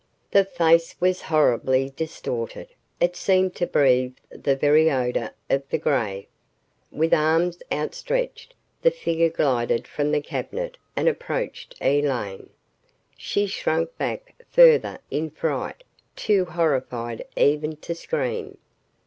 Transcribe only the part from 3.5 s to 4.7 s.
to breathe the